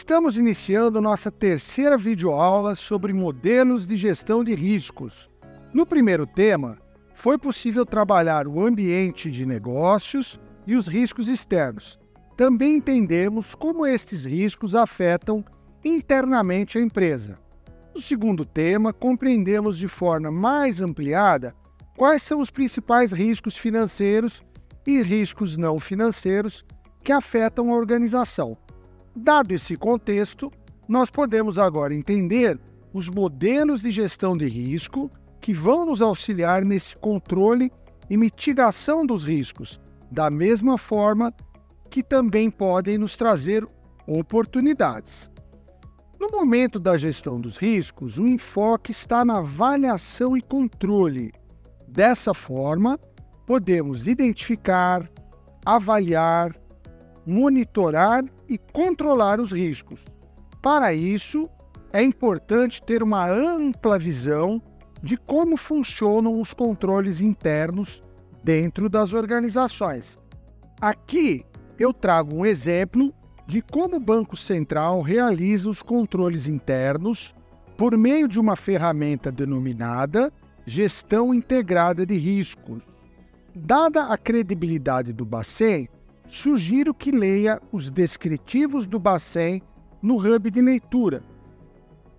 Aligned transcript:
Estamos 0.00 0.38
iniciando 0.38 1.00
nossa 1.00 1.28
terceira 1.28 1.98
videoaula 1.98 2.76
sobre 2.76 3.12
modelos 3.12 3.84
de 3.84 3.96
gestão 3.96 4.44
de 4.44 4.54
riscos. 4.54 5.28
No 5.74 5.84
primeiro 5.84 6.24
tema, 6.24 6.78
foi 7.16 7.36
possível 7.36 7.84
trabalhar 7.84 8.46
o 8.46 8.64
ambiente 8.64 9.28
de 9.28 9.44
negócios 9.44 10.38
e 10.68 10.76
os 10.76 10.86
riscos 10.86 11.26
externos. 11.28 11.98
Também 12.36 12.76
entendemos 12.76 13.56
como 13.56 13.84
estes 13.84 14.24
riscos 14.24 14.76
afetam 14.76 15.44
internamente 15.84 16.78
a 16.78 16.80
empresa. 16.80 17.36
No 17.92 18.00
segundo 18.00 18.44
tema, 18.44 18.92
compreendemos 18.92 19.76
de 19.76 19.88
forma 19.88 20.30
mais 20.30 20.80
ampliada 20.80 21.56
quais 21.96 22.22
são 22.22 22.38
os 22.38 22.50
principais 22.50 23.10
riscos 23.10 23.58
financeiros 23.58 24.42
e 24.86 25.02
riscos 25.02 25.56
não 25.56 25.80
financeiros 25.80 26.64
que 27.02 27.10
afetam 27.10 27.72
a 27.72 27.76
organização. 27.76 28.56
Dado 29.20 29.52
esse 29.52 29.76
contexto, 29.76 30.50
nós 30.86 31.10
podemos 31.10 31.58
agora 31.58 31.92
entender 31.92 32.58
os 32.94 33.08
modelos 33.08 33.82
de 33.82 33.90
gestão 33.90 34.36
de 34.36 34.46
risco 34.46 35.10
que 35.40 35.52
vão 35.52 35.84
nos 35.84 36.00
auxiliar 36.00 36.64
nesse 36.64 36.96
controle 36.96 37.72
e 38.08 38.16
mitigação 38.16 39.04
dos 39.04 39.24
riscos, 39.24 39.80
da 40.08 40.30
mesma 40.30 40.78
forma 40.78 41.34
que 41.90 42.00
também 42.00 42.48
podem 42.48 42.96
nos 42.96 43.16
trazer 43.16 43.66
oportunidades. 44.06 45.28
No 46.18 46.30
momento 46.30 46.78
da 46.78 46.96
gestão 46.96 47.40
dos 47.40 47.56
riscos, 47.56 48.18
o 48.18 48.26
enfoque 48.26 48.92
está 48.92 49.24
na 49.24 49.38
avaliação 49.38 50.36
e 50.36 50.40
controle. 50.40 51.32
Dessa 51.88 52.32
forma, 52.32 52.98
podemos 53.44 54.06
identificar, 54.06 55.10
avaliar, 55.66 56.54
monitorar 57.28 58.24
e 58.48 58.56
controlar 58.56 59.38
os 59.38 59.52
riscos. 59.52 60.02
Para 60.62 60.94
isso, 60.94 61.46
é 61.92 62.02
importante 62.02 62.82
ter 62.82 63.02
uma 63.02 63.30
ampla 63.30 63.98
visão 63.98 64.62
de 65.02 65.14
como 65.16 65.58
funcionam 65.58 66.40
os 66.40 66.54
controles 66.54 67.20
internos 67.20 68.02
dentro 68.42 68.88
das 68.88 69.12
organizações. 69.12 70.18
Aqui 70.80 71.44
eu 71.78 71.92
trago 71.92 72.34
um 72.34 72.46
exemplo 72.46 73.12
de 73.46 73.60
como 73.60 73.96
o 73.96 74.00
Banco 74.00 74.36
Central 74.36 75.02
realiza 75.02 75.68
os 75.68 75.82
controles 75.82 76.46
internos 76.46 77.34
por 77.76 77.96
meio 77.96 78.26
de 78.26 78.40
uma 78.40 78.56
ferramenta 78.56 79.30
denominada 79.30 80.32
Gestão 80.64 81.34
Integrada 81.34 82.06
de 82.06 82.16
Riscos. 82.16 82.82
Dada 83.54 84.04
a 84.04 84.16
credibilidade 84.16 85.12
do 85.12 85.24
Bacen, 85.24 85.88
sugiro 86.28 86.94
que 86.94 87.10
leia 87.10 87.60
os 87.72 87.90
descritivos 87.90 88.86
do 88.86 88.98
Bacen 88.98 89.62
no 90.02 90.16
hub 90.16 90.50
de 90.50 90.60
leitura, 90.60 91.22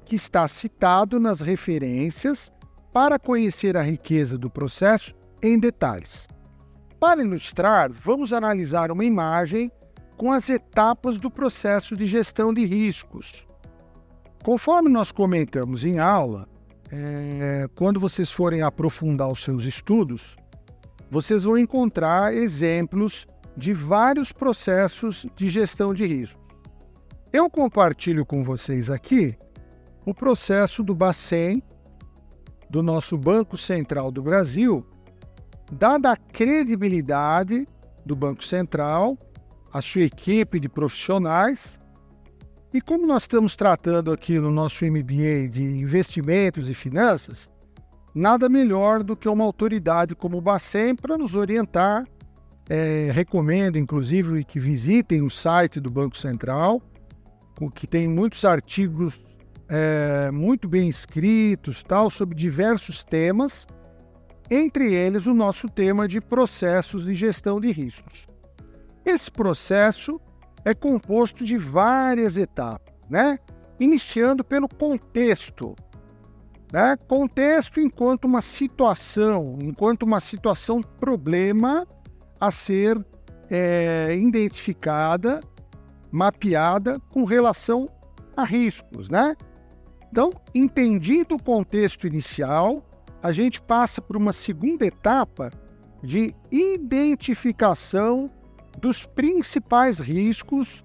que 0.04 0.16
está 0.16 0.48
citado 0.48 1.20
nas 1.20 1.40
referências 1.40 2.52
para 2.92 3.20
conhecer 3.20 3.78
a 3.78 3.82
riqueza 3.82 4.38
do 4.38 4.50
processo 4.50 5.14
em 5.42 5.60
detalhes. 5.60 6.28
Para 7.00 7.22
ilustrar, 7.22 7.92
vamos 7.92 8.34
analisar 8.34 8.92
uma 8.92 9.06
imagem 9.06 9.72
com 10.18 10.34
as 10.34 10.50
etapas 10.50 11.18
do 11.18 11.32
processo 11.32 11.96
de 11.96 12.06
gestão 12.06 12.54
de 12.54 12.66
riscos. 12.66 13.48
Conforme 14.44 14.90
nós 14.90 15.12
comentamos 15.12 15.86
em 15.86 16.00
aula, 16.00 16.48
é, 16.92 17.70
quando 17.76 18.00
vocês 18.00 18.32
forem 18.32 18.62
aprofundar 18.62 19.30
os 19.30 19.44
seus 19.44 19.64
estudos, 19.64 20.36
vocês 21.10 21.44
vão 21.44 21.58
encontrar 21.58 22.34
exemplos 22.34 23.28
de 23.60 23.74
vários 23.74 24.32
processos 24.32 25.26
de 25.36 25.50
gestão 25.50 25.94
de 25.94 26.06
risco. 26.06 26.40
Eu 27.32 27.50
compartilho 27.50 28.26
com 28.26 28.42
vocês 28.42 28.90
aqui 28.90 29.38
o 30.06 30.14
processo 30.14 30.82
do 30.82 30.96
Bacen, 30.96 31.62
do 32.70 32.82
nosso 32.82 33.18
Banco 33.18 33.58
Central 33.58 34.12
do 34.12 34.24
Brasil, 34.24 34.88
dada 35.72 36.12
a 36.12 36.18
credibilidade 36.18 37.68
do 38.06 38.16
Banco 38.16 38.44
Central, 38.46 39.18
a 39.74 39.82
sua 39.82 40.04
equipe 40.04 40.58
de 40.58 40.70
profissionais, 40.70 41.80
e 42.74 42.80
como 42.80 43.06
nós 43.06 43.24
estamos 43.24 43.56
tratando 43.58 44.12
aqui 44.12 44.40
no 44.40 44.52
nosso 44.52 44.86
MBA 44.86 45.50
de 45.50 45.64
investimentos 45.64 46.70
e 46.70 46.74
finanças, 46.74 47.52
nada 48.16 48.48
melhor 48.48 49.04
do 49.04 49.18
que 49.18 49.28
uma 49.28 49.44
autoridade 49.44 50.16
como 50.16 50.38
o 50.38 50.42
Bacen 50.42 50.96
para 50.96 51.18
nos 51.18 51.36
orientar 51.36 52.06
é, 52.70 53.10
recomendo, 53.12 53.80
inclusive, 53.80 54.46
que 54.46 54.60
visitem 54.60 55.24
o 55.24 55.30
site 55.30 55.80
do 55.80 55.90
Banco 55.90 56.16
Central, 56.16 56.80
que 57.74 57.88
tem 57.88 58.08
muitos 58.08 58.46
artigos 58.46 59.20
é, 59.68 60.30
muito 60.32 60.68
bem 60.68 60.88
escritos, 60.88 61.84
tal, 61.84 62.10
sobre 62.10 62.36
diversos 62.36 63.04
temas, 63.04 63.68
entre 64.50 64.94
eles 64.94 65.26
o 65.26 65.34
nosso 65.34 65.68
tema 65.68 66.08
de 66.08 66.22
processos 66.22 67.06
de 67.06 67.16
gestão 67.16 67.60
de 67.60 67.72
riscos. 67.72 68.28
Esse 69.04 69.32
processo 69.32 70.22
é 70.64 70.74
composto 70.74 71.44
de 71.44 71.58
várias 71.58 72.38
etapas, 72.38 72.94
né? 73.10 73.40
Iniciando 73.80 74.44
pelo 74.44 74.68
contexto, 74.68 75.76
né? 76.72 76.98
Contexto 77.08 77.80
enquanto 77.80 78.26
uma 78.26 78.42
situação, 78.42 79.58
enquanto 79.62 80.04
uma 80.04 80.20
situação 80.20 80.82
problema 80.82 81.88
a 82.40 82.52
ser 82.52 83.04
é, 83.50 84.16
identificada, 84.16 85.42
mapeada 86.12 87.00
com 87.10 87.24
relação 87.24 87.90
a 88.36 88.44
riscos, 88.44 89.10
né? 89.10 89.36
Então, 90.12 90.32
entendido 90.56 91.36
o 91.36 91.44
contexto 91.44 92.08
inicial, 92.08 92.84
a 93.22 93.32
gente 93.32 93.62
passa 93.62 94.02
por 94.02 94.16
uma 94.16 94.34
segunda 94.34 94.86
etapa 94.86 95.52
de 96.02 96.34
identificação 96.52 98.32
dos 98.80 99.06
principais 99.06 100.00
riscos 100.00 100.84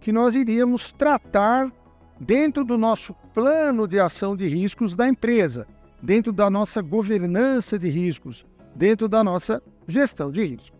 que 0.00 0.12
nós 0.12 0.34
iríamos 0.34 0.92
tratar 0.92 1.72
dentro 2.20 2.64
do 2.64 2.78
nosso 2.78 3.14
plano 3.34 3.88
de 3.88 3.98
ação 3.98 4.36
de 4.36 4.46
riscos 4.46 4.94
da 4.94 5.08
empresa, 5.08 5.66
dentro 6.02 6.32
da 6.32 6.48
nossa 6.48 6.80
governança 6.80 7.78
de 7.78 7.88
riscos, 7.88 8.44
dentro 8.76 9.08
da 9.08 9.24
nossa 9.24 9.62
gestão 9.88 10.30
de 10.30 10.44
risco. 10.44 10.76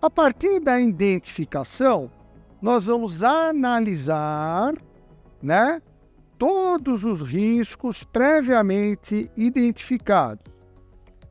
A 0.00 0.10
partir 0.10 0.60
da 0.60 0.78
identificação, 0.78 2.10
nós 2.60 2.84
vamos 2.84 3.22
analisar, 3.22 4.74
né, 5.42 5.80
todos 6.38 7.04
os 7.04 7.22
riscos 7.22 8.04
previamente 8.04 9.30
identificados. 9.36 10.44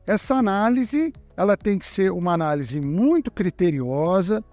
Essa 0.04 0.34
análise, 0.34 1.12
ela 1.36 1.56
tem 1.56 1.78
que 1.78 1.86
ser 1.86 2.10
uma 2.10 2.32
análise 2.32 2.80
muito 2.80 3.30
criteriosa 3.30 4.44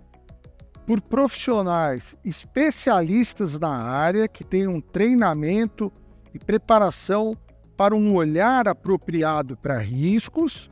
por 0.85 1.01
profissionais 1.01 2.15
especialistas 2.23 3.59
na 3.59 3.71
área 3.71 4.27
que 4.27 4.43
tenham 4.43 4.79
treinamento 4.81 5.91
e 6.33 6.39
preparação 6.39 7.35
para 7.75 7.95
um 7.95 8.13
olhar 8.13 8.67
apropriado 8.67 9.57
para 9.57 9.77
riscos 9.79 10.69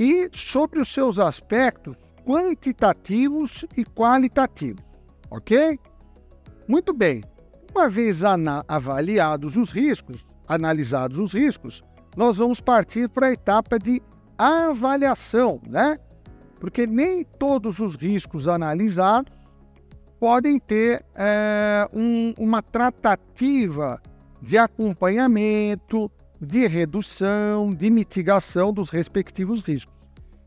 e 0.00 0.30
sobre 0.32 0.80
os 0.80 0.90
seus 0.90 1.18
aspectos 1.18 1.94
quantitativos 2.24 3.66
e 3.76 3.84
qualitativos, 3.84 4.82
ok? 5.30 5.78
Muito 6.66 6.94
bem. 6.94 7.22
Uma 7.70 7.86
vez 7.86 8.22
avaliados 8.66 9.58
os 9.58 9.70
riscos, 9.70 10.26
analisados 10.48 11.18
os 11.18 11.34
riscos, 11.34 11.84
nós 12.16 12.38
vamos 12.38 12.62
partir 12.62 13.10
para 13.10 13.26
a 13.26 13.32
etapa 13.32 13.78
de 13.78 14.02
avaliação, 14.38 15.60
né? 15.68 15.98
Porque 16.58 16.86
nem 16.86 17.22
todos 17.38 17.78
os 17.78 17.94
riscos 17.94 18.48
analisados 18.48 19.32
podem 20.18 20.58
ter 20.58 21.04
é, 21.14 21.86
um, 21.92 22.32
uma 22.38 22.62
tratativa 22.62 24.00
de 24.40 24.56
acompanhamento, 24.56 26.10
de 26.40 26.66
redução, 26.66 27.70
de 27.70 27.90
mitigação 27.90 28.72
dos 28.72 28.88
respectivos 28.88 29.62
riscos. 29.62 29.94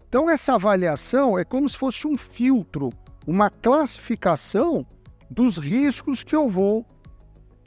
Então, 0.08 0.30
essa 0.30 0.56
avaliação 0.56 1.38
é 1.38 1.44
como 1.44 1.68
se 1.68 1.78
fosse 1.78 2.08
um 2.08 2.18
filtro, 2.18 2.90
uma 3.26 3.50
classificação 3.50 4.86
dos 5.30 5.58
riscos 5.58 6.24
que 6.24 6.36
eu 6.36 6.48
vou 6.48 6.86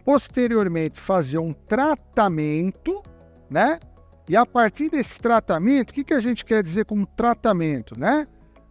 posteriormente 0.05 1.01
fazer 1.01 1.39
um 1.39 1.53
tratamento, 1.53 3.03
né? 3.51 3.81
E 4.29 4.37
a 4.37 4.47
partir 4.47 4.91
desse 4.91 5.19
tratamento, 5.21 5.91
o 5.91 5.95
que, 5.95 6.05
que 6.05 6.15
a 6.15 6.21
gente 6.21 6.45
quer 6.45 6.63
dizer 6.63 6.85
com 6.85 7.05
tratamento, 7.05 7.99
né? 7.99 8.27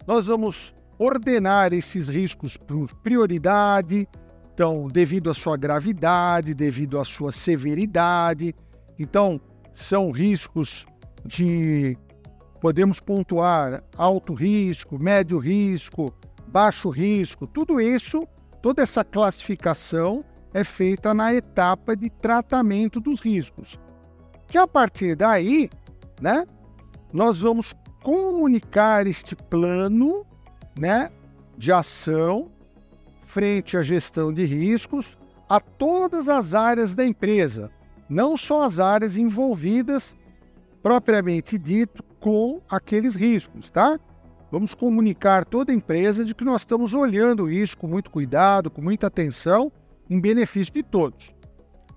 Nós 0.07 0.27
vamos 0.27 0.73
ordenar 0.97 1.73
esses 1.73 2.07
riscos 2.07 2.55
por 2.55 2.93
prioridade, 2.95 4.07
então, 4.53 4.87
devido 4.87 5.29
à 5.29 5.33
sua 5.33 5.57
gravidade, 5.57 6.53
devido 6.53 6.97
à 6.97 7.03
sua 7.03 7.33
severidade, 7.33 8.55
então, 8.97 9.39
são 9.73 10.11
riscos 10.11 10.85
de, 11.23 11.97
podemos 12.61 12.99
pontuar, 12.99 13.83
alto 13.97 14.33
risco, 14.33 14.97
médio 14.97 15.37
risco, 15.37 16.13
baixo 16.47 16.89
risco, 16.89 17.45
tudo 17.45 17.81
isso 17.81 18.27
toda 18.65 18.81
essa 18.81 19.03
classificação 19.03 20.25
é 20.51 20.63
feita 20.63 21.13
na 21.13 21.31
etapa 21.31 21.95
de 21.95 22.09
tratamento 22.09 22.99
dos 22.99 23.19
riscos. 23.19 23.79
Que 24.47 24.57
a 24.57 24.65
partir 24.67 25.15
daí, 25.15 25.69
né, 26.19 26.47
nós 27.13 27.41
vamos 27.41 27.75
comunicar 28.01 29.05
este 29.05 29.35
plano, 29.35 30.25
né, 30.75 31.11
de 31.55 31.71
ação 31.71 32.49
frente 33.27 33.77
à 33.77 33.83
gestão 33.83 34.33
de 34.33 34.45
riscos 34.45 35.15
a 35.47 35.59
todas 35.59 36.27
as 36.27 36.55
áreas 36.55 36.95
da 36.95 37.05
empresa, 37.05 37.69
não 38.09 38.37
só 38.37 38.63
as 38.63 38.79
áreas 38.79 39.17
envolvidas 39.17 40.15
propriamente 40.81 41.57
dito 41.57 42.03
com 42.19 42.61
aqueles 42.69 43.15
riscos, 43.15 43.71
tá? 43.71 43.99
Vamos 44.51 44.75
comunicar 44.75 45.43
toda 45.43 45.71
a 45.71 45.75
empresa 45.75 46.23
de 46.23 46.33
que 46.35 46.45
nós 46.45 46.61
estamos 46.61 46.93
olhando 46.93 47.49
isso 47.49 47.77
com 47.77 47.87
muito 47.87 48.11
cuidado, 48.11 48.69
com 48.69 48.81
muita 48.81 49.07
atenção, 49.07 49.71
em 50.09 50.19
benefício 50.19 50.73
de 50.73 50.83
todos. 50.83 51.33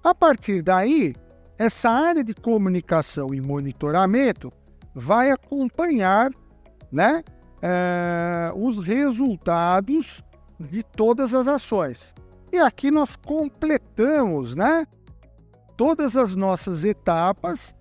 A 0.02 0.14
partir 0.14 0.62
daí, 0.62 1.14
essa 1.58 1.90
área 1.90 2.24
de 2.24 2.34
comunicação 2.34 3.34
e 3.34 3.40
monitoramento 3.40 4.52
vai 4.94 5.30
acompanhar 5.30 6.30
né, 6.90 7.22
é, 7.60 8.50
os 8.54 8.78
resultados 8.78 10.24
de 10.58 10.82
todas 10.82 11.34
as 11.34 11.46
ações. 11.46 12.14
E 12.52 12.58
aqui 12.58 12.90
nós 12.90 13.16
completamos 13.16 14.54
né, 14.54 14.86
todas 15.78 16.16
as 16.16 16.34
nossas 16.34 16.84
etapas 16.84 17.72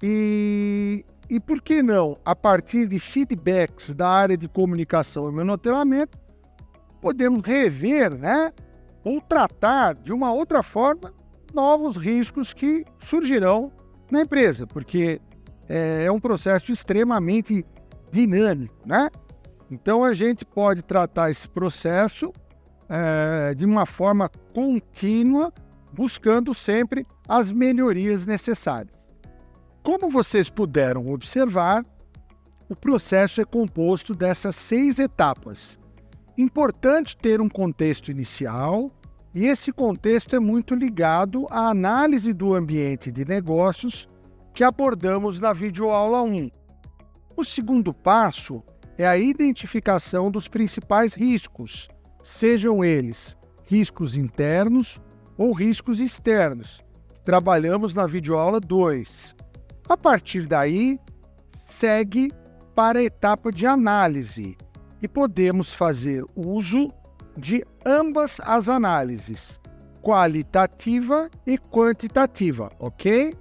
e, 0.00 1.04
e 1.28 1.40
por 1.40 1.60
que 1.60 1.82
não, 1.82 2.16
a 2.24 2.34
partir 2.34 2.86
de 2.86 3.00
feedbacks 3.00 3.92
da 3.92 4.08
área 4.08 4.36
de 4.36 4.46
comunicação 4.46 5.28
e 5.28 5.32
monitoramento, 5.32 6.16
podemos 7.00 7.42
rever 7.42 8.16
né, 8.16 8.52
ou 9.02 9.20
tratar 9.20 9.96
de 9.96 10.12
uma 10.12 10.32
outra 10.32 10.62
forma 10.62 11.12
novos 11.52 11.96
riscos 11.96 12.54
que 12.54 12.84
surgirão 13.00 13.72
na 14.12 14.22
empresa, 14.22 14.64
porque 14.64 15.20
é, 15.68 16.04
é 16.04 16.12
um 16.12 16.20
processo 16.20 16.70
extremamente 16.70 17.66
dinâmico, 18.12 18.76
né? 18.86 19.10
Então 19.68 20.04
a 20.04 20.14
gente 20.14 20.44
pode 20.44 20.82
tratar 20.82 21.30
esse 21.30 21.48
processo 21.48 22.32
é, 22.88 23.54
de 23.54 23.64
uma 23.64 23.86
forma 23.86 24.28
contínua, 24.54 25.52
buscando 25.92 26.54
sempre 26.54 27.06
as 27.28 27.50
melhorias 27.52 28.26
necessárias. 28.26 28.94
Como 29.82 30.10
vocês 30.10 30.50
puderam 30.50 31.08
observar, 31.08 31.84
o 32.68 32.76
processo 32.76 33.40
é 33.40 33.44
composto 33.44 34.14
dessas 34.14 34.54
seis 34.54 34.98
etapas. 34.98 35.78
Importante 36.36 37.16
ter 37.16 37.40
um 37.40 37.48
contexto 37.48 38.10
inicial, 38.10 38.92
e 39.34 39.46
esse 39.46 39.72
contexto 39.72 40.34
é 40.34 40.40
muito 40.40 40.74
ligado 40.74 41.46
à 41.50 41.68
análise 41.68 42.32
do 42.32 42.54
ambiente 42.54 43.10
de 43.10 43.24
negócios 43.24 44.08
que 44.52 44.64
abordamos 44.64 45.38
na 45.40 45.52
videoaula 45.52 46.22
1. 46.22 46.50
O 47.36 47.44
segundo 47.44 47.94
passo 47.94 48.62
é 48.98 49.06
a 49.06 49.16
identificação 49.16 50.30
dos 50.30 50.48
principais 50.48 51.14
riscos, 51.14 51.88
sejam 52.22 52.84
eles 52.84 53.36
riscos 53.64 54.16
internos 54.16 55.00
ou 55.40 55.54
riscos 55.54 56.00
externos. 56.00 56.84
Trabalhamos 57.24 57.94
na 57.94 58.06
videoaula 58.06 58.60
2. 58.60 59.34
A 59.88 59.96
partir 59.96 60.46
daí, 60.46 61.00
segue 61.66 62.30
para 62.74 62.98
a 62.98 63.04
etapa 63.04 63.50
de 63.50 63.66
análise 63.66 64.54
e 65.00 65.08
podemos 65.08 65.72
fazer 65.72 66.22
uso 66.36 66.92
de 67.34 67.64
ambas 67.86 68.38
as 68.44 68.68
análises, 68.68 69.58
qualitativa 70.02 71.30
e 71.46 71.56
quantitativa, 71.56 72.70
ok? 72.78 73.32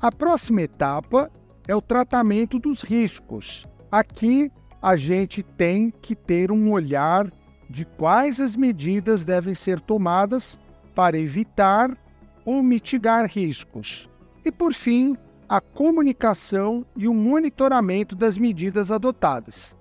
A 0.00 0.10
próxima 0.10 0.62
etapa 0.62 1.30
é 1.66 1.76
o 1.76 1.82
tratamento 1.82 2.58
dos 2.58 2.80
riscos. 2.80 3.66
Aqui 3.92 4.50
a 4.80 4.96
gente 4.96 5.42
tem 5.42 5.90
que 5.90 6.14
ter 6.16 6.50
um 6.50 6.72
olhar 6.72 7.30
de 7.68 7.84
quais 7.84 8.40
as 8.40 8.56
medidas 8.56 9.26
devem 9.26 9.54
ser 9.54 9.78
tomadas 9.78 10.58
para 10.98 11.16
evitar 11.16 11.96
ou 12.44 12.60
mitigar 12.60 13.30
riscos. 13.30 14.10
E 14.44 14.50
por 14.50 14.74
fim, 14.74 15.16
a 15.48 15.60
comunicação 15.60 16.84
e 16.96 17.06
o 17.06 17.14
monitoramento 17.14 18.16
das 18.16 18.36
medidas 18.36 18.90
adotadas. 18.90 19.76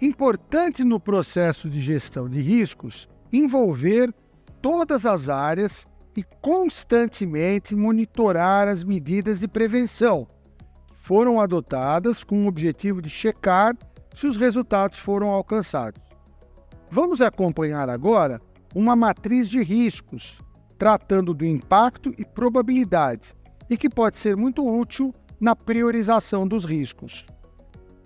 Importante 0.00 0.84
no 0.84 1.00
processo 1.00 1.68
de 1.68 1.80
gestão 1.80 2.28
de 2.28 2.40
riscos 2.40 3.08
envolver 3.32 4.14
todas 4.62 5.04
as 5.04 5.28
áreas 5.28 5.88
e 6.16 6.22
constantemente 6.40 7.74
monitorar 7.74 8.68
as 8.68 8.84
medidas 8.84 9.40
de 9.40 9.48
prevenção 9.48 10.28
que 10.86 10.94
foram 10.94 11.40
adotadas 11.40 12.22
com 12.22 12.44
o 12.44 12.46
objetivo 12.46 13.02
de 13.02 13.10
checar 13.10 13.76
se 14.14 14.28
os 14.28 14.36
resultados 14.36 15.00
foram 15.00 15.30
alcançados. 15.30 16.00
Vamos 16.88 17.20
acompanhar 17.20 17.90
agora 17.90 18.40
uma 18.72 18.96
matriz 18.96 19.48
de 19.48 19.62
riscos, 19.62 20.43
tratando 20.78 21.32
do 21.32 21.44
impacto 21.44 22.14
e 22.18 22.24
probabilidades, 22.24 23.34
e 23.68 23.76
que 23.76 23.88
pode 23.88 24.16
ser 24.16 24.36
muito 24.36 24.66
útil 24.66 25.14
na 25.40 25.56
priorização 25.56 26.46
dos 26.46 26.64
riscos. 26.64 27.26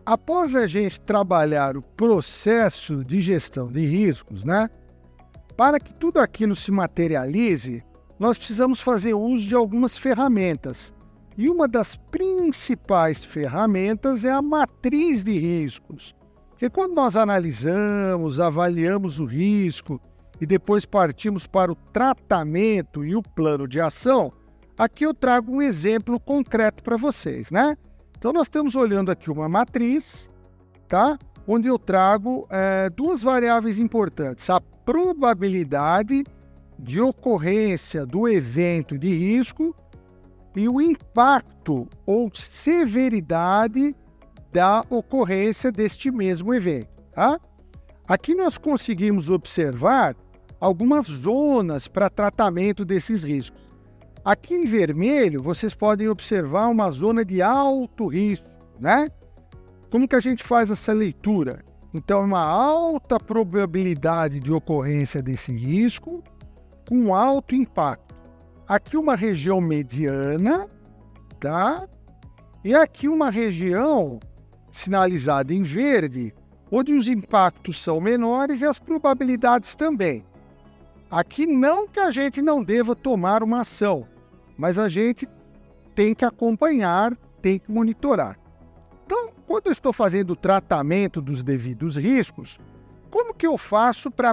Após 0.04 0.54
a 0.54 0.66
gente 0.66 1.00
trabalhar 1.00 1.76
o 1.76 1.82
processo 1.82 3.04
de 3.04 3.20
gestão 3.20 3.68
de 3.70 3.80
riscos, 3.80 4.42
né? 4.44 4.70
Para 5.56 5.78
que 5.78 5.92
tudo 5.92 6.18
aquilo 6.18 6.56
se 6.56 6.70
materialize, 6.70 7.82
nós 8.18 8.38
precisamos 8.38 8.80
fazer 8.80 9.14
uso 9.14 9.46
de 9.46 9.54
algumas 9.54 9.98
ferramentas. 9.98 10.94
E 11.36 11.48
uma 11.48 11.68
das 11.68 11.96
principais 12.10 13.24
ferramentas 13.24 14.24
é 14.24 14.30
a 14.30 14.42
matriz 14.42 15.22
de 15.22 15.38
riscos. 15.38 16.14
Porque 16.50 16.68
quando 16.68 16.94
nós 16.94 17.14
analisamos, 17.14 18.40
avaliamos 18.40 19.20
o 19.20 19.24
risco 19.24 20.00
e 20.40 20.46
depois 20.46 20.84
partimos 20.84 21.46
para 21.46 21.72
o 21.72 21.74
tratamento 21.74 23.04
e 23.04 23.14
o 23.14 23.22
plano 23.22 23.66
de 23.66 23.80
ação, 23.80 24.32
aqui 24.76 25.04
eu 25.04 25.14
trago 25.14 25.52
um 25.52 25.62
exemplo 25.62 26.18
concreto 26.20 26.82
para 26.82 26.96
vocês, 26.96 27.50
né? 27.50 27.76
Então, 28.16 28.32
nós 28.32 28.46
estamos 28.46 28.74
olhando 28.74 29.10
aqui 29.10 29.30
uma 29.30 29.48
matriz, 29.48 30.28
tá? 30.88 31.18
onde 31.48 31.66
eu 31.66 31.78
trago 31.78 32.46
é, 32.50 32.90
duas 32.90 33.22
variáveis 33.22 33.78
importantes: 33.78 34.50
a 34.50 34.60
probabilidade 34.60 36.24
de 36.78 37.00
ocorrência 37.00 38.04
do 38.04 38.28
evento 38.28 38.98
de 38.98 39.08
risco 39.08 39.74
e 40.54 40.68
o 40.68 40.80
impacto 40.80 41.88
ou 42.04 42.30
severidade 42.34 43.96
da 44.52 44.84
ocorrência 44.90 45.72
deste 45.72 46.10
mesmo 46.10 46.54
evento. 46.54 46.88
Tá? 47.12 47.40
Aqui 48.06 48.34
nós 48.34 48.58
conseguimos 48.58 49.30
observar 49.30 50.14
algumas 50.60 51.06
zonas 51.06 51.86
para 51.88 52.10
tratamento 52.10 52.84
desses 52.84 53.22
riscos. 53.22 53.60
Aqui 54.24 54.54
em 54.54 54.66
vermelho, 54.66 55.42
vocês 55.42 55.74
podem 55.74 56.08
observar 56.08 56.68
uma 56.68 56.90
zona 56.90 57.24
de 57.24 57.40
alto 57.40 58.06
risco, 58.06 58.48
né? 58.78 59.08
Como 59.90 60.06
que 60.06 60.16
a 60.16 60.20
gente 60.20 60.44
faz 60.44 60.70
essa 60.70 60.92
leitura? 60.92 61.64
Então, 61.94 62.20
é 62.20 62.24
uma 62.24 62.44
alta 62.44 63.18
probabilidade 63.18 64.40
de 64.40 64.52
ocorrência 64.52 65.22
desse 65.22 65.50
risco 65.52 66.22
com 66.86 67.14
alto 67.14 67.54
impacto. 67.54 68.14
Aqui 68.66 68.96
uma 68.98 69.16
região 69.16 69.60
mediana, 69.60 70.68
tá? 71.40 71.88
E 72.62 72.74
aqui 72.74 73.08
uma 73.08 73.30
região 73.30 74.20
sinalizada 74.70 75.54
em 75.54 75.62
verde, 75.62 76.34
onde 76.70 76.92
os 76.92 77.08
impactos 77.08 77.82
são 77.82 77.98
menores 77.98 78.60
e 78.60 78.66
as 78.66 78.78
probabilidades 78.78 79.74
também. 79.74 80.24
Aqui 81.10 81.46
não 81.46 81.88
que 81.88 82.00
a 82.00 82.10
gente 82.10 82.42
não 82.42 82.62
deva 82.62 82.94
tomar 82.94 83.42
uma 83.42 83.62
ação, 83.62 84.06
mas 84.56 84.78
a 84.78 84.88
gente 84.88 85.26
tem 85.94 86.14
que 86.14 86.24
acompanhar, 86.24 87.16
tem 87.40 87.58
que 87.58 87.70
monitorar. 87.70 88.38
Então, 89.06 89.30
quando 89.46 89.66
eu 89.66 89.72
estou 89.72 89.92
fazendo 89.92 90.32
o 90.32 90.36
tratamento 90.36 91.22
dos 91.22 91.42
devidos 91.42 91.96
riscos, 91.96 92.58
como 93.10 93.34
que 93.34 93.46
eu 93.46 93.56
faço 93.56 94.10
para 94.10 94.32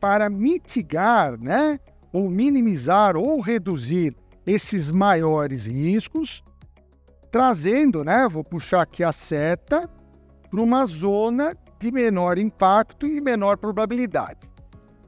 para 0.00 0.30
mitigar, 0.30 1.36
né, 1.38 1.80
ou 2.12 2.30
minimizar 2.30 3.16
ou 3.16 3.40
reduzir 3.40 4.14
esses 4.46 4.90
maiores 4.90 5.66
riscos, 5.66 6.42
trazendo, 7.30 8.04
né, 8.04 8.28
vou 8.28 8.44
puxar 8.44 8.82
aqui 8.82 9.02
a 9.02 9.12
seta 9.12 9.90
para 10.48 10.60
uma 10.60 10.86
zona 10.86 11.56
de 11.78 11.90
menor 11.90 12.38
impacto 12.38 13.06
e 13.06 13.20
menor 13.20 13.58
probabilidade. 13.58 14.38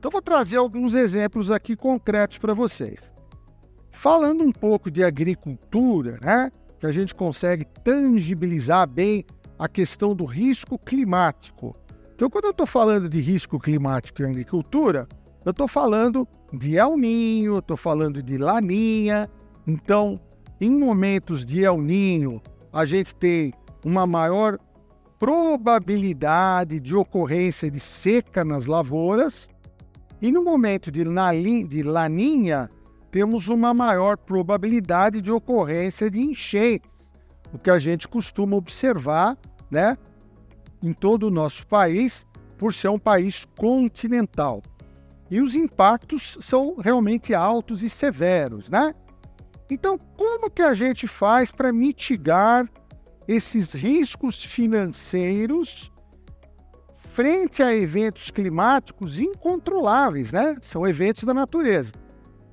Então 0.01 0.11
vou 0.11 0.23
trazer 0.23 0.57
alguns 0.57 0.95
exemplos 0.95 1.51
aqui 1.51 1.77
concretos 1.77 2.39
para 2.39 2.55
vocês. 2.55 3.13
Falando 3.91 4.43
um 4.43 4.51
pouco 4.51 4.91
de 4.91 5.05
agricultura, 5.05 6.19
né, 6.23 6.51
que 6.79 6.87
a 6.87 6.91
gente 6.91 7.15
consegue 7.15 7.67
tangibilizar 7.85 8.89
bem 8.89 9.27
a 9.59 9.69
questão 9.69 10.17
do 10.17 10.25
risco 10.25 10.79
climático. 10.79 11.77
Então, 12.15 12.31
quando 12.31 12.47
eu 12.47 12.51
estou 12.53 12.67
falando 12.67 13.11
de 13.11 13.21
risco 13.21 13.59
climático 13.59 14.23
em 14.23 14.31
agricultura, 14.31 15.07
Eu 15.45 15.53
estou 15.53 15.67
falando 15.67 16.29
de 16.53 16.77
El 16.77 16.97
Ninho, 16.97 17.59
estou 17.59 17.77
falando 17.77 18.23
de 18.23 18.37
Laninha. 18.37 19.29
Então, 19.67 20.21
em 20.61 20.71
momentos 20.71 21.45
de 21.47 21.65
El 21.65 21.81
Ninho, 21.81 22.43
a 22.73 22.85
gente 22.85 23.15
tem 23.15 23.53
uma 23.85 24.07
maior 24.07 24.59
probabilidade 25.19 26.79
de 26.79 26.95
ocorrência 26.95 27.71
de 27.71 27.81
seca 27.81 28.45
nas 28.45 28.67
lavouras. 28.67 29.49
E 30.21 30.31
no 30.31 30.45
momento 30.45 30.91
de, 30.91 31.03
de 31.69 31.83
laninha, 31.83 32.71
temos 33.11 33.49
uma 33.49 33.73
maior 33.73 34.17
probabilidade 34.17 35.21
de 35.21 35.31
ocorrência 35.31 36.11
de 36.11 36.21
enchentes, 36.21 36.91
o 37.53 37.59
que 37.59 37.71
a 37.71 37.79
gente 37.79 38.07
costuma 38.07 38.57
observar 38.57 39.37
né, 39.71 39.97
em 40.83 40.93
todo 40.93 41.25
o 41.25 41.31
nosso 41.31 41.67
país, 41.67 42.27
por 42.57 42.75
ser 42.75 42.89
um 42.89 42.99
país 42.99 43.47
continental. 43.57 44.63
E 45.31 45.41
os 45.41 45.55
impactos 45.55 46.37
são 46.41 46.77
realmente 46.77 47.33
altos 47.35 47.83
e 47.83 47.89
severos, 47.89 48.69
né? 48.69 48.95
Então, 49.71 49.97
como 49.97 50.51
que 50.51 50.61
a 50.61 50.75
gente 50.75 51.07
faz 51.07 51.51
para 51.51 51.73
mitigar 51.73 52.69
esses 53.27 53.73
riscos 53.73 54.45
financeiros 54.45 55.91
frente 57.21 57.63
a 57.63 57.71
eventos 57.75 58.31
climáticos 58.31 59.21
incontroláveis, 59.21 60.33
né? 60.33 60.57
São 60.63 60.89
eventos 60.89 61.25
da 61.25 61.35
natureza. 61.35 61.93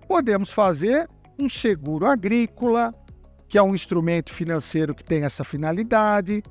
Podemos 0.05 0.51
fazer 0.51 1.09
um 1.39 1.47
seguro 1.47 2.05
agrícola, 2.05 2.93
que 3.47 3.57
é 3.57 3.63
um 3.63 3.73
instrumento 3.73 4.33
financeiro 4.33 4.93
que 4.93 5.05
tem 5.05 5.23
essa 5.23 5.45
finalidade. 5.45 6.43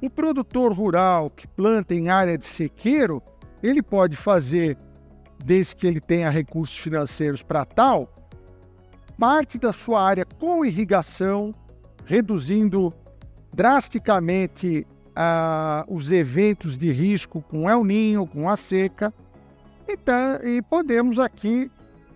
O 0.00 0.08
produtor 0.08 0.72
rural 0.72 1.28
que 1.28 1.48
planta 1.48 1.92
em 1.92 2.08
área 2.08 2.38
de 2.38 2.44
sequeiro, 2.44 3.20
ele 3.60 3.82
pode 3.82 4.14
fazer, 4.14 4.78
desde 5.44 5.74
que 5.74 5.88
ele 5.88 6.00
tenha 6.00 6.30
recursos 6.30 6.78
financeiros 6.78 7.42
para 7.42 7.64
tal, 7.64 8.30
parte 9.18 9.58
da 9.58 9.72
sua 9.72 10.00
área 10.00 10.24
com 10.24 10.64
irrigação, 10.64 11.52
reduzindo 12.04 12.94
drasticamente 13.52 14.86
uh, 15.16 15.92
os 15.92 16.12
eventos 16.12 16.76
de 16.76 16.92
risco 16.92 17.42
com 17.42 17.68
El 17.68 17.82
Ninho, 17.84 18.26
com 18.26 18.48
a 18.48 18.56
seca. 18.56 19.12
Então, 19.88 20.44
e 20.44 20.60
podemos 20.62 21.18
aqui 21.18 21.70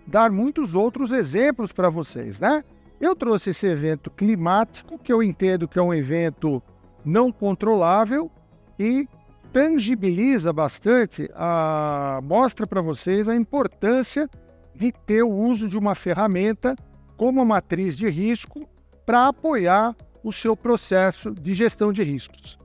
dar 0.05 0.31
muitos 0.31 0.75
outros 0.75 1.11
exemplos 1.11 1.71
para 1.71 1.89
vocês, 1.89 2.39
né? 2.39 2.63
Eu 2.99 3.15
trouxe 3.15 3.49
esse 3.49 3.65
evento 3.65 4.11
climático, 4.11 4.99
que 4.99 5.11
eu 5.11 5.23
entendo 5.23 5.67
que 5.67 5.79
é 5.79 5.81
um 5.81 5.93
evento 5.93 6.61
não 7.03 7.31
controlável 7.31 8.29
e 8.77 9.07
tangibiliza 9.51 10.53
bastante, 10.53 11.29
a, 11.33 12.19
mostra 12.23 12.67
para 12.67 12.81
vocês 12.81 13.27
a 13.27 13.35
importância 13.35 14.29
de 14.75 14.91
ter 14.91 15.23
o 15.23 15.31
uso 15.31 15.67
de 15.67 15.77
uma 15.77 15.95
ferramenta 15.95 16.75
como 17.17 17.41
a 17.41 17.45
matriz 17.45 17.97
de 17.97 18.09
risco 18.09 18.67
para 19.05 19.27
apoiar 19.27 19.95
o 20.23 20.31
seu 20.31 20.55
processo 20.55 21.31
de 21.31 21.53
gestão 21.53 21.91
de 21.91 22.03
riscos. 22.03 22.60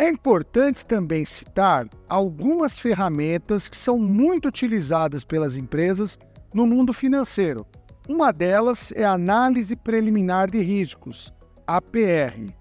É 0.00 0.08
importante 0.08 0.86
também 0.86 1.24
citar 1.24 1.88
algumas 2.08 2.78
ferramentas 2.78 3.68
que 3.68 3.76
são 3.76 3.98
muito 3.98 4.46
utilizadas 4.46 5.24
pelas 5.24 5.56
empresas 5.56 6.16
no 6.54 6.68
mundo 6.68 6.92
financeiro. 6.92 7.66
Uma 8.08 8.32
delas 8.32 8.92
é 8.92 9.04
a 9.04 9.14
análise 9.14 9.74
preliminar 9.74 10.48
de 10.52 10.62
riscos, 10.62 11.32
APR. 11.66 12.54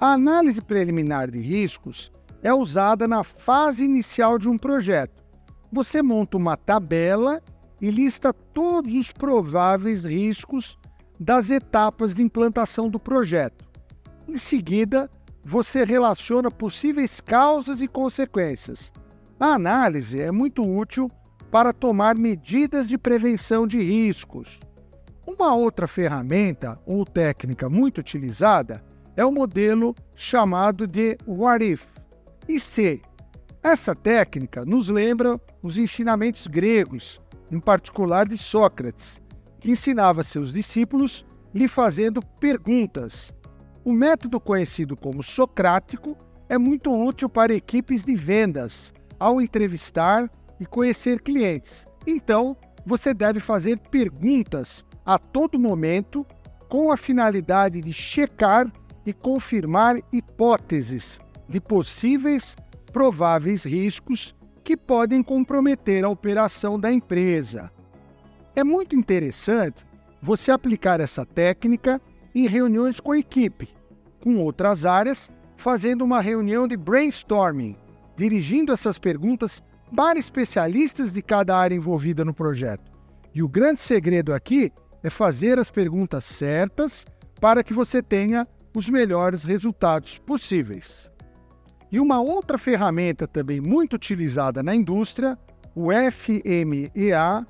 A 0.00 0.14
análise 0.14 0.62
preliminar 0.62 1.30
de 1.30 1.38
riscos 1.38 2.10
é 2.42 2.54
usada 2.54 3.06
na 3.06 3.22
fase 3.22 3.84
inicial 3.84 4.38
de 4.38 4.48
um 4.48 4.56
projeto. 4.56 5.22
Você 5.70 6.00
monta 6.02 6.38
uma 6.38 6.56
tabela 6.56 7.42
e 7.82 7.90
lista 7.90 8.32
todos 8.32 8.94
os 8.94 9.12
prováveis 9.12 10.06
riscos 10.06 10.78
das 11.20 11.50
etapas 11.50 12.14
de 12.14 12.22
implantação 12.22 12.88
do 12.88 12.98
projeto. 12.98 13.68
Em 14.26 14.38
seguida, 14.38 15.10
você 15.48 15.82
relaciona 15.82 16.50
possíveis 16.50 17.20
causas 17.20 17.80
e 17.80 17.88
consequências. 17.88 18.92
A 19.40 19.54
análise 19.54 20.20
é 20.20 20.30
muito 20.30 20.62
útil 20.62 21.10
para 21.50 21.72
tomar 21.72 22.14
medidas 22.14 22.86
de 22.86 22.98
prevenção 22.98 23.66
de 23.66 23.82
riscos. 23.82 24.60
Uma 25.26 25.54
outra 25.54 25.86
ferramenta 25.86 26.78
ou 26.84 27.02
técnica 27.02 27.66
muito 27.70 27.96
utilizada 27.96 28.84
é 29.16 29.24
o 29.24 29.32
modelo 29.32 29.94
chamado 30.14 30.86
de 30.86 31.16
What 31.26 31.64
If, 31.64 31.86
IC. 32.46 33.00
Essa 33.62 33.94
técnica 33.94 34.66
nos 34.66 34.90
lembra 34.90 35.40
os 35.62 35.78
ensinamentos 35.78 36.46
gregos, 36.46 37.22
em 37.50 37.58
particular 37.58 38.28
de 38.28 38.36
Sócrates, 38.36 39.22
que 39.58 39.70
ensinava 39.70 40.22
seus 40.22 40.52
discípulos 40.52 41.24
lhe 41.54 41.66
fazendo 41.66 42.20
perguntas. 42.38 43.32
O 43.88 43.92
método 43.94 44.38
conhecido 44.38 44.94
como 44.94 45.22
socrático 45.22 46.14
é 46.46 46.58
muito 46.58 46.94
útil 46.94 47.26
para 47.26 47.54
equipes 47.54 48.04
de 48.04 48.14
vendas 48.14 48.92
ao 49.18 49.40
entrevistar 49.40 50.30
e 50.60 50.66
conhecer 50.66 51.22
clientes. 51.22 51.86
Então, 52.06 52.54
você 52.84 53.14
deve 53.14 53.40
fazer 53.40 53.78
perguntas 53.78 54.84
a 55.06 55.18
todo 55.18 55.58
momento 55.58 56.26
com 56.68 56.92
a 56.92 56.98
finalidade 56.98 57.80
de 57.80 57.90
checar 57.90 58.70
e 59.06 59.14
confirmar 59.14 59.96
hipóteses 60.12 61.18
de 61.48 61.58
possíveis 61.58 62.54
prováveis 62.92 63.64
riscos 63.64 64.34
que 64.62 64.76
podem 64.76 65.22
comprometer 65.22 66.04
a 66.04 66.10
operação 66.10 66.78
da 66.78 66.92
empresa. 66.92 67.72
É 68.54 68.62
muito 68.62 68.94
interessante 68.94 69.86
você 70.20 70.50
aplicar 70.50 71.00
essa 71.00 71.24
técnica 71.24 71.98
em 72.34 72.46
reuniões 72.46 73.00
com 73.00 73.12
a 73.12 73.18
equipe, 73.18 73.77
com 74.20 74.38
outras 74.38 74.84
áreas, 74.84 75.30
fazendo 75.56 76.04
uma 76.04 76.20
reunião 76.20 76.66
de 76.66 76.76
brainstorming, 76.76 77.76
dirigindo 78.16 78.72
essas 78.72 78.98
perguntas 78.98 79.62
para 79.94 80.18
especialistas 80.18 81.12
de 81.12 81.22
cada 81.22 81.56
área 81.56 81.74
envolvida 81.74 82.24
no 82.24 82.34
projeto. 82.34 82.90
E 83.34 83.42
o 83.42 83.48
grande 83.48 83.80
segredo 83.80 84.34
aqui 84.34 84.72
é 85.02 85.10
fazer 85.10 85.58
as 85.58 85.70
perguntas 85.70 86.24
certas 86.24 87.06
para 87.40 87.62
que 87.62 87.72
você 87.72 88.02
tenha 88.02 88.46
os 88.74 88.88
melhores 88.88 89.42
resultados 89.42 90.18
possíveis. 90.18 91.10
E 91.90 91.98
uma 91.98 92.20
outra 92.20 92.58
ferramenta 92.58 93.26
também 93.26 93.60
muito 93.60 93.94
utilizada 93.94 94.62
na 94.62 94.74
indústria, 94.74 95.38
o 95.74 95.88
FMEA, 95.92 97.46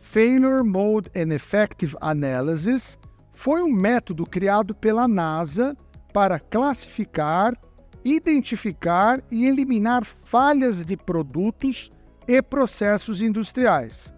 Failure 0.00 0.62
Mode 0.64 1.10
and 1.14 1.34
Effective 1.34 1.96
Analysis, 2.00 2.98
foi 3.34 3.62
um 3.62 3.70
método 3.72 4.24
criado 4.24 4.74
pela 4.74 5.06
NASA 5.06 5.76
para 6.12 6.38
classificar, 6.38 7.56
identificar 8.04 9.22
e 9.30 9.46
eliminar 9.46 10.04
falhas 10.24 10.84
de 10.84 10.96
produtos 10.96 11.90
e 12.26 12.40
processos 12.42 13.22
industriais. 13.22 14.12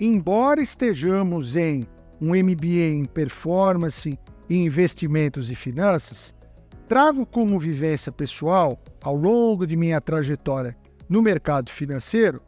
Embora 0.00 0.62
estejamos 0.62 1.56
em 1.56 1.86
um 2.20 2.30
MBA 2.30 2.94
em 2.94 3.04
performance 3.04 4.18
e 4.48 4.56
investimentos 4.56 5.50
e 5.50 5.54
finanças, 5.54 6.34
trago 6.88 7.24
como 7.26 7.58
vivência 7.58 8.10
pessoal, 8.10 8.78
ao 9.02 9.14
longo 9.14 9.66
de 9.66 9.76
minha 9.76 10.00
trajetória 10.00 10.76
no 11.08 11.22
mercado 11.22 11.70
financeiro, 11.70 12.42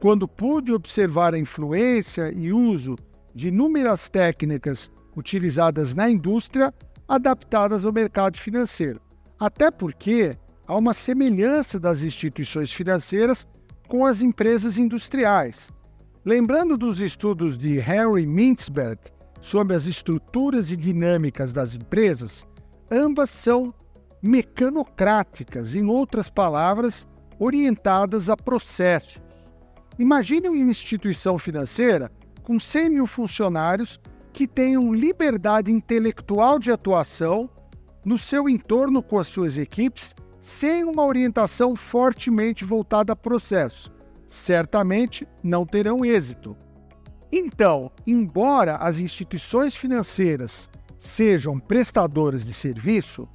quando 0.00 0.28
pude 0.28 0.72
observar 0.72 1.34
a 1.34 1.38
influência 1.38 2.32
e 2.32 2.52
uso 2.52 2.96
de 3.34 3.48
inúmeras 3.48 4.08
técnicas 4.08 4.90
utilizadas 5.16 5.94
na 5.94 6.10
indústria 6.10 6.74
adaptadas 7.08 7.84
ao 7.84 7.92
mercado 7.92 8.38
financeiro. 8.38 9.00
Até 9.38 9.70
porque 9.70 10.36
há 10.66 10.76
uma 10.76 10.94
semelhança 10.94 11.78
das 11.78 12.02
instituições 12.02 12.72
financeiras 12.72 13.46
com 13.88 14.06
as 14.06 14.22
empresas 14.22 14.78
industriais. 14.78 15.70
Lembrando 16.24 16.76
dos 16.76 17.00
estudos 17.00 17.58
de 17.58 17.78
Henry 17.78 18.26
Mintzberg 18.26 18.98
sobre 19.40 19.74
as 19.74 19.86
estruturas 19.86 20.70
e 20.70 20.76
dinâmicas 20.76 21.52
das 21.52 21.74
empresas, 21.74 22.46
ambas 22.90 23.30
são 23.30 23.74
mecanocráticas, 24.22 25.74
em 25.74 25.84
outras 25.84 26.30
palavras, 26.30 27.06
orientadas 27.38 28.28
a 28.28 28.36
processos. 28.36 29.20
Imagine 29.98 30.48
uma 30.48 30.70
instituição 30.70 31.36
financeira 31.36 32.10
com 32.44 32.58
100 32.58 32.90
mil 32.90 33.06
funcionários 33.06 34.00
que 34.32 34.46
tenham 34.46 34.92
liberdade 34.92 35.70
intelectual 35.70 36.58
de 36.58 36.72
atuação 36.72 37.48
no 38.04 38.18
seu 38.18 38.48
entorno 38.48 39.02
com 39.02 39.18
as 39.18 39.28
suas 39.28 39.56
equipes, 39.56 40.14
sem 40.40 40.82
uma 40.84 41.04
orientação 41.04 41.76
fortemente 41.76 42.64
voltada 42.64 43.12
a 43.12 43.16
processos. 43.16 43.92
Certamente 44.26 45.28
não 45.42 45.64
terão 45.64 46.04
êxito. 46.04 46.56
Então, 47.30 47.90
embora 48.06 48.76
as 48.76 48.98
instituições 48.98 49.74
financeiras 49.74 50.68
sejam 50.98 51.58
prestadoras 51.58 52.44
de 52.44 52.52
serviço, 52.52 53.28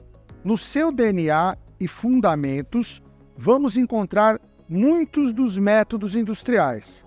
no 0.43 0.57
seu 0.57 0.91
DNA 0.91 1.57
e 1.79 1.87
fundamentos, 1.87 3.01
vamos 3.35 3.77
encontrar 3.77 4.39
muitos 4.67 5.33
dos 5.33 5.57
métodos 5.57 6.15
industriais. 6.15 7.06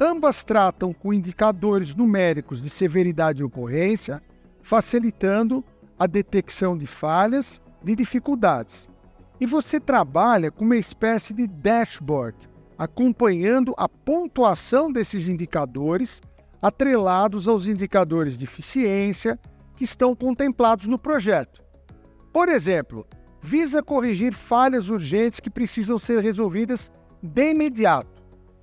Ambas 0.00 0.44
tratam 0.44 0.92
com 0.92 1.12
indicadores 1.12 1.92
numéricos 1.92 2.62
de 2.62 2.70
severidade 2.70 3.40
e 3.40 3.44
ocorrência, 3.44 4.22
facilitando 4.62 5.64
a 5.98 6.06
detecção 6.06 6.78
de 6.78 6.86
falhas, 6.86 7.60
de 7.82 7.96
dificuldades. 7.96 8.88
E 9.40 9.46
você 9.46 9.80
trabalha 9.80 10.52
com 10.52 10.64
uma 10.64 10.76
espécie 10.76 11.34
de 11.34 11.48
dashboard, 11.48 12.48
acompanhando 12.76 13.74
a 13.76 13.88
pontuação 13.88 14.92
desses 14.92 15.26
indicadores, 15.26 16.20
atrelados 16.62 17.48
aos 17.48 17.66
indicadores 17.66 18.38
de 18.38 18.44
eficiência 18.44 19.36
que 19.74 19.82
estão 19.82 20.14
contemplados 20.14 20.86
no 20.86 20.98
projeto. 20.98 21.60
Por 22.32 22.48
exemplo, 22.48 23.04
visa 23.42 23.82
corrigir 23.82 24.32
falhas 24.32 24.88
urgentes 24.88 25.40
que 25.40 25.50
precisam 25.50 25.98
ser 25.98 26.22
resolvidas 26.22 26.92
de 27.20 27.50
imediato 27.50 28.17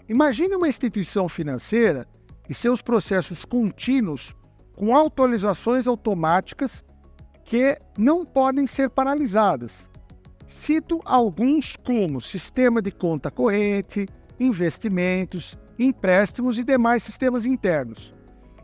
Imagine 0.07 0.55
uma 0.55 0.67
instituição 0.67 1.27
financeira 1.27 2.07
e 2.47 2.53
seus 2.53 2.79
processos 2.79 3.43
contínuos 3.43 4.35
com 4.75 4.95
atualizações 4.95 5.87
automáticas 5.87 6.83
que 7.43 7.79
não 7.97 8.23
podem 8.23 8.67
ser 8.67 8.89
paralisadas. 8.89 9.89
Cito 10.47 11.01
alguns 11.03 11.75
como 11.75 12.21
sistema 12.21 12.83
de 12.83 12.91
conta 12.91 13.31
corrente, 13.31 14.07
investimentos, 14.39 15.57
empréstimos 15.79 16.59
e 16.59 16.63
demais 16.63 17.01
sistemas 17.01 17.43
internos. 17.43 18.13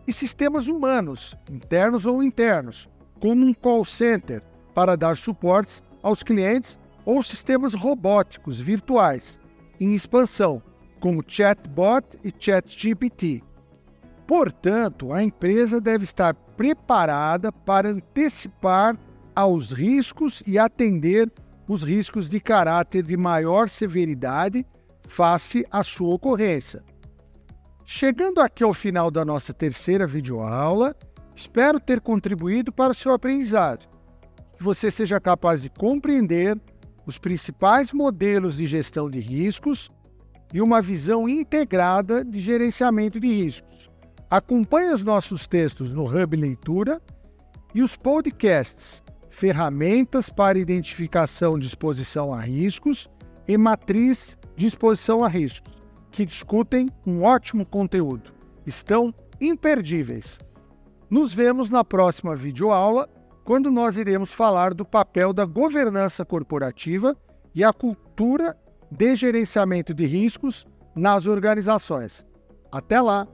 E 0.05 0.13
sistemas 0.13 0.67
humanos, 0.67 1.35
internos 1.49 2.05
ou 2.05 2.21
internos, 2.21 2.87
como 3.19 3.43
um 3.43 3.53
call 3.53 3.83
center 3.83 4.43
para 4.75 4.95
dar 4.95 5.17
suportes 5.17 5.81
aos 6.03 6.21
clientes 6.21 6.79
ou 7.03 7.23
sistemas 7.23 7.73
robóticos 7.73 8.59
virtuais 8.59 9.39
em 9.79 9.95
expansão 9.95 10.61
como 11.01 11.23
chatbot 11.27 12.17
e 12.23 12.31
ChatGPT. 12.37 13.43
Portanto, 14.25 15.11
a 15.11 15.21
empresa 15.21 15.81
deve 15.81 16.05
estar 16.05 16.33
preparada 16.55 17.51
para 17.51 17.89
antecipar 17.89 18.97
aos 19.35 19.71
riscos 19.71 20.41
e 20.45 20.57
atender 20.57 21.29
os 21.67 21.83
riscos 21.83 22.29
de 22.29 22.39
caráter 22.39 23.03
de 23.03 23.17
maior 23.17 23.67
severidade 23.67 24.65
face 25.07 25.65
à 25.69 25.83
sua 25.83 26.13
ocorrência. 26.13 26.83
Chegando 27.83 28.39
aqui 28.39 28.63
ao 28.63 28.73
final 28.73 29.09
da 29.11 29.25
nossa 29.25 29.53
terceira 29.53 30.05
videoaula, 30.07 30.95
espero 31.35 31.79
ter 31.79 31.99
contribuído 31.99 32.71
para 32.71 32.91
o 32.91 32.95
seu 32.95 33.11
aprendizado. 33.11 33.89
Que 34.55 34.63
você 34.63 34.91
seja 34.91 35.19
capaz 35.19 35.63
de 35.63 35.69
compreender 35.69 36.57
os 37.05 37.17
principais 37.17 37.91
modelos 37.91 38.57
de 38.57 38.67
gestão 38.67 39.09
de 39.09 39.19
riscos 39.19 39.89
e 40.53 40.61
uma 40.61 40.81
visão 40.81 41.27
integrada 41.27 42.23
de 42.23 42.39
gerenciamento 42.39 43.19
de 43.19 43.27
riscos. 43.27 43.89
Acompanhe 44.29 44.93
os 44.93 45.03
nossos 45.03 45.47
textos 45.47 45.93
no 45.93 46.05
Hub 46.05 46.35
Leitura 46.35 47.01
e 47.73 47.81
os 47.81 47.95
podcasts 47.95 49.03
Ferramentas 49.29 50.29
para 50.29 50.59
Identificação 50.59 51.57
de 51.57 51.67
Exposição 51.67 52.33
a 52.33 52.39
Riscos 52.39 53.09
e 53.47 53.57
Matriz 53.57 54.37
de 54.55 54.67
Exposição 54.67 55.23
a 55.23 55.27
Riscos, 55.27 55.73
que 56.11 56.25
discutem 56.25 56.89
um 57.05 57.23
ótimo 57.23 57.65
conteúdo. 57.65 58.31
Estão 58.65 59.13
imperdíveis. 59.39 60.39
Nos 61.09 61.33
vemos 61.33 61.69
na 61.69 61.83
próxima 61.83 62.35
videoaula, 62.35 63.09
quando 63.43 63.71
nós 63.71 63.97
iremos 63.97 64.31
falar 64.31 64.73
do 64.73 64.85
papel 64.85 65.33
da 65.33 65.45
governança 65.45 66.23
corporativa 66.23 67.17
e 67.53 67.63
a 67.63 67.73
cultura 67.73 68.55
de 68.91 69.15
gerenciamento 69.15 69.93
de 69.93 70.05
riscos 70.05 70.67
nas 70.93 71.25
organizações. 71.25 72.25
Até 72.69 72.99
lá! 72.99 73.27